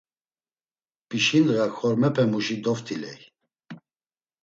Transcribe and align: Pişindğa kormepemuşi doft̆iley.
Pişindğa 1.07 1.65
kormepemuşi 1.75 2.55
doft̆iley. 2.63 3.19